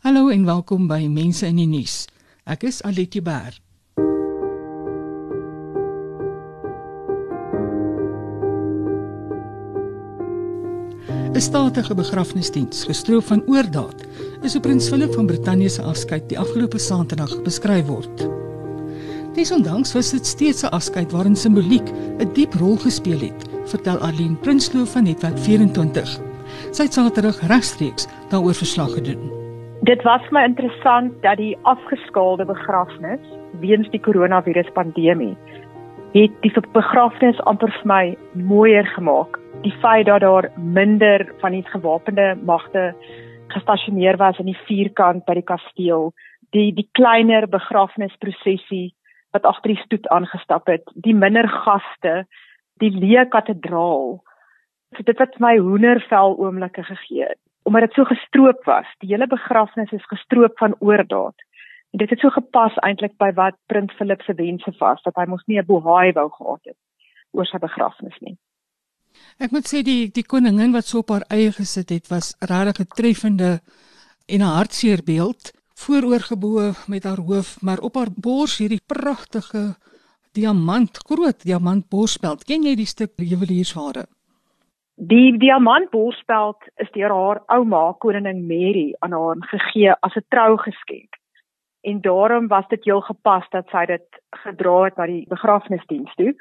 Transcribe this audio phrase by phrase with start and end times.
[0.00, 2.06] Hallo en welkom by Mense in die Nuus.
[2.48, 3.52] Ek is Aletjie Baer.
[11.36, 14.06] 'n Statige begrafnisdiens, gestroop van oordaat,
[14.40, 18.24] is op Prins Philip van Brittanje se afskeid die afgelope Saterdag beskryf word.
[19.36, 24.40] Desondanks was dit steeds 'n afskeid waarin simboliek 'n diep rol gespeel het, vertel Arlene
[24.40, 26.20] Prinsloo van Netwerk 24.
[26.72, 29.39] Sy het Saterdag regstreeks daaroor verslag gedoen.
[29.82, 33.20] Dit was my interessant dat die afgeskaalde begrafnis
[33.60, 35.36] weens die koronavirus pandemie
[36.12, 38.04] het die begrafnis amper vir my
[38.34, 42.94] mooier gemaak die feit dat daar minder van die gewapende magte
[43.48, 46.12] gestasioneer was in die vierkant by die kasteel,
[46.54, 48.94] die die kleiner begrafnisprosesie
[49.34, 52.24] wat agter die stoet aangestap het, die minder gaste,
[52.82, 54.18] die leë kathedraal.
[54.96, 57.30] So dit het my hoendervel oomblikke gegee
[57.70, 58.86] omdat dit so gestroop was.
[58.98, 61.38] Die hele begrafnis is gestroop van oordaat.
[61.90, 65.26] En dit het so gepas eintlik by wat Prins Philip se wense was dat hy
[65.30, 66.78] mos nie 'n bohaai wou gehad het
[67.30, 68.36] oor sy begrafnis nie.
[69.38, 72.80] Ek moet sê die die koningin wat so op haar eie gesit het was regtig
[72.80, 73.60] 'n treffende
[74.26, 79.76] en 'n hartseer beeld vooroorgebo met haar hoof maar op haar bors hierdie pragtige
[80.32, 84.06] diamant groot diamant borspeld ken jy die stuk juweliersware
[85.00, 91.16] Die diamant borspeld is deur haar ouma koningin Mary aan haar gegee as 'n trougeskenk
[91.82, 96.34] en daarom was dit heel gepas dat sy dit gedra het na die begrafnisdiens toe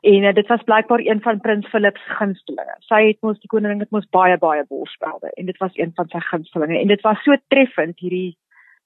[0.00, 2.74] En uh, dit was blykbaar een van prins Philip se gunstelinge.
[2.78, 6.06] Sy het mos die koningin het mos baie baie borspelde en dit was een van
[6.08, 8.36] sy gunstelinge en dit was so treffend hierdie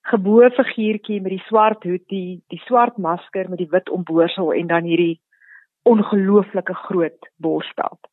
[0.09, 4.73] geboue figuurtjie met die swart hoed, die die swart masker met die wit omboorsel en
[4.73, 5.21] dan hierdie
[5.83, 8.12] ongelooflike groot borspeld.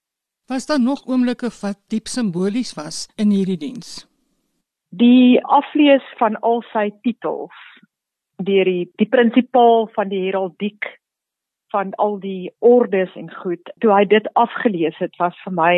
[0.49, 3.89] Was daar nog oomblikke wat diep simbolies was in hierdie diens?
[4.89, 7.59] Die aflees van al sy titels
[8.47, 10.87] deur die die prinsipaal van die heraldiek
[11.69, 13.61] van al die ordes en goed.
[13.85, 15.73] Toe hy dit afgelees het, was vir my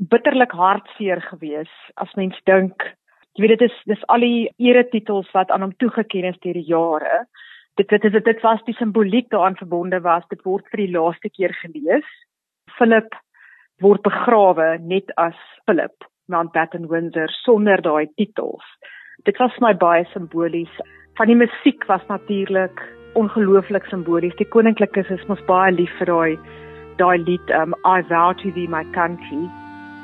[0.00, 2.88] bitterlik hartseer gewees as mens dink,
[3.36, 6.70] jy weet dit is dis al die eretitels wat aan hom toegekend is deur die
[6.72, 7.20] jare.
[7.76, 10.24] Dit dit dit, dit was die simboliek daaraan verbonde was.
[10.32, 12.08] Dit word vir die laaste keer gelees.
[12.80, 13.12] Philip
[13.84, 18.64] word begrawe net as Philip Mountbatten Windsor sonder daai titels.
[19.24, 20.72] Dit was my baie simbolies.
[21.18, 22.80] Van die musiek was natuurlik
[23.20, 24.36] ongelooflik simbolies.
[24.40, 26.38] Die koninklikes is mos baie lief vir daai
[26.96, 29.44] daai lied um I vow to thee my country.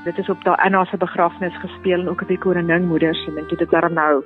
[0.04, 3.48] Dit is op daai Anna se begrafnis gespeel en ook op die koningmoeder se en
[3.48, 4.22] dit het daar nou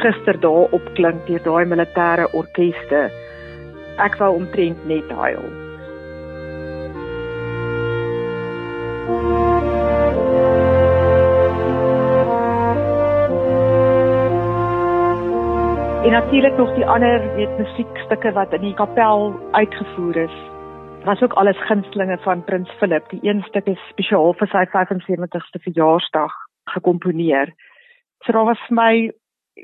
[0.00, 3.06] gister daar opklink deur daai militêre orkeste.
[4.00, 5.65] Ek wou omtrent net huil.
[16.06, 20.36] En natuurlik nog die ander weet musiekstukke wat in die kapel uitgevoer is.
[21.04, 23.10] Was ook alles gunstelinge van Prins Philip.
[23.10, 26.32] Die een stuk is spesiaal vir sy 75ste verjaarsdag
[26.64, 27.54] gekomponeer.
[28.24, 28.92] So daar was vir my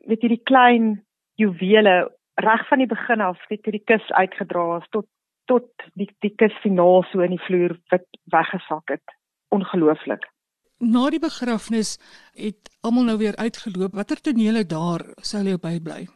[0.06, 1.02] weet jy die klein
[1.34, 5.06] juwele reg van die begin af, weet jy die kus uitgedra is tot
[5.50, 9.21] tot die die kus finaal so in die vloer wat weggesak het.
[9.52, 10.24] Ongelooflik.
[10.82, 11.94] Na die begrafnis
[12.34, 13.94] het almal nou weer uitgeloop.
[13.94, 16.06] Watter tonele daar sou jy by bly?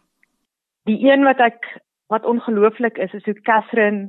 [0.91, 1.69] Die een wat ek
[2.11, 4.09] wat ongelooflik is is hoe Catherine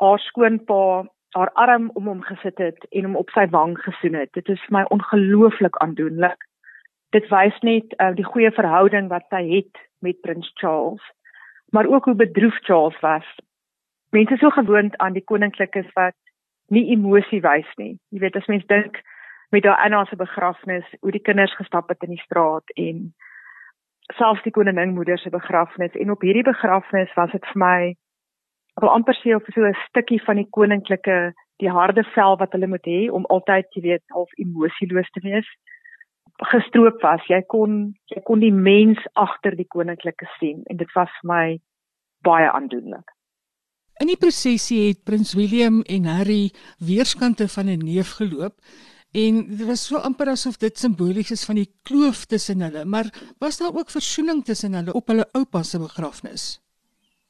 [0.00, 4.32] haar skoonpa haar arm om hom gesit het en hom op sy wang gesoen het.
[4.32, 6.40] Dit is vir my ongelooflik aandoenlik.
[7.12, 11.04] Dit wys net uh, die goeie verhouding wat sy het met Prins Charles,
[11.72, 13.28] maar ook hoe bedroef Charles was.
[14.16, 16.16] Mense is so gewoond aan die koninklikes wat
[16.68, 17.96] nie emosie wys nie.
[18.12, 19.00] Jy weet as mens dink
[19.50, 23.14] met daai Anna se begrafnis, hoe die kinders gestap het in die straat en
[24.16, 27.80] selfs die koningmoeder se begrafnis en op hierdie begrafnis was dit vir my
[28.80, 32.66] wel amper sê of so 'n stukkie van die koninklike die harde vel wat hulle
[32.66, 35.48] moet hê om altyd jy weet half emosieloos te wees
[36.52, 41.10] gestroop was jy kon jy kon die mens agter die koninklike sien en dit was
[41.20, 41.58] vir my
[42.22, 43.17] baie aandoenlik
[43.98, 48.54] In die prosesie het prins William en Harry weerskante van 'n neef geloop
[49.12, 53.08] En dit was so amper asof dit simbolies is van die kloof tussen hulle, maar
[53.40, 56.60] was daar ook versoening tussen hulle op hulle oupa se begrafnis?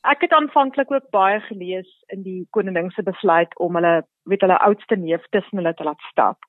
[0.02, 4.58] Ek het aanvanklik ook baie gelees in die koning se besluit om hulle weet hulle
[4.58, 6.42] oudste neef tussen hulle te laat stap.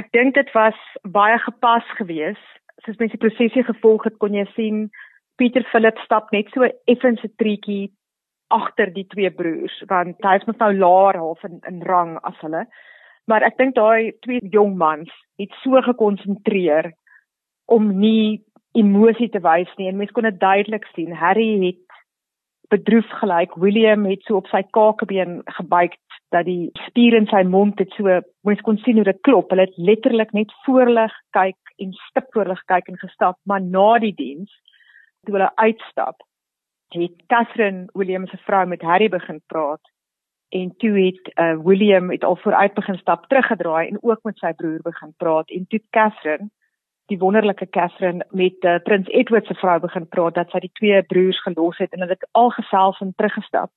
[0.00, 2.48] Ek dink dit was baie gepas geweest.
[2.84, 4.88] Soos mense die prosesie gevolg het, kon jy sien
[5.36, 7.92] Pieter Philip stap net so effens 'n treetjie
[8.56, 12.38] agter die twee broers want hy is mos nou laer half in, in rang as
[12.46, 12.64] hulle
[13.30, 16.92] maar ek dink daai twee jong mans het so gekonsentreer
[17.72, 18.42] om nie
[18.74, 21.14] emosie te wys nie en mense kon dit duidelik sien.
[21.14, 22.00] Harry het
[22.72, 23.54] bedroef gelyk.
[23.60, 25.94] William het so op sy kakebeen gebuig
[26.34, 28.18] dat die spier in sy mond het so
[28.48, 29.52] mens kon sien hoe dit klop.
[29.52, 34.14] Hulle het letterlik net voorlig kyk en stip voorlig kyk en gestap, maar na die
[34.14, 34.50] diens
[35.24, 36.18] toe hulle uitstap,
[37.02, 39.92] het Catherine William se vrou met Harry begin praat
[40.48, 44.52] en toe het uh, William het al vooruit begin stap teruggedraai en ook met sy
[44.52, 46.50] broer begin praat en toe Catherine
[47.06, 51.02] die wonderlike Catherine met uh, Prins Edward se vrou begin praat dat sy die twee
[51.02, 53.70] broers gelos het en hulle het al gesels en teruggestap.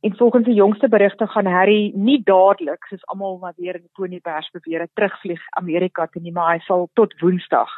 [0.00, 4.50] En volgens die jongste berigte gaan Harry nie dadelik soos almal wat weer in Ponypers
[4.50, 7.72] beweer het terugvlieg Amerika toe nie, maar hy sal tot Woensdag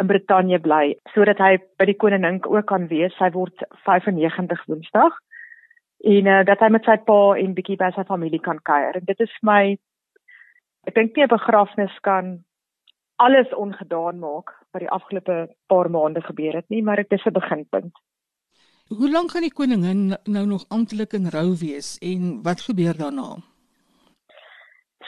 [0.00, 3.14] in Brittanje bly sodat hy by die koningin ook kan wees.
[3.18, 5.16] Sy word 95 Woensdag.
[6.06, 9.00] En uh, dat hy met sy pa en bietjie by sy familie kan kuier.
[9.00, 9.78] En dit is my
[10.86, 12.44] ek dink nie 'n begrafnis kan
[13.18, 17.32] alles ongedaan maak wat die afgelope paar maande gebeur het nie, maar dit is 'n
[17.32, 17.94] beginpunt.
[18.88, 23.36] Hoe lank gaan die koningin nou nog amptelik in rou wees en wat gebeur daarna?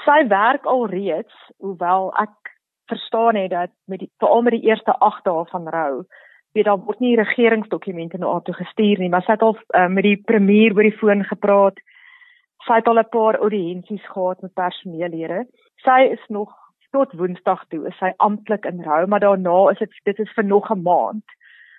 [0.05, 2.60] Sy werk al reeds, hoewel ek
[2.91, 6.05] verstaan het dat met die veral met die eerste 8 dae van rou,
[6.53, 9.87] weet daar word nie regeringsdokumente na haar toe gestuur nie, maar sy het al uh,
[9.89, 11.79] met die premier oor die foon gepraat.
[12.67, 15.47] Sy het al 'n paar audiensies gehad met personeellede.
[15.85, 16.53] Sy is nog
[16.91, 20.45] tot Woensdag toe is sy amptelik in rou, maar daarna is dit dit is vir
[20.45, 21.25] nog 'n maand.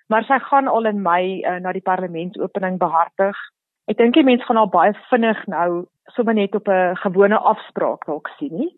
[0.08, 3.38] Maar sy gaan al in Mei uh, na die parlementsopening behartig.
[3.88, 5.86] Ek dink die mense gaan al baie vinnig nou
[6.16, 8.72] sommer net op 'n gewone afspraak dalk sien nie.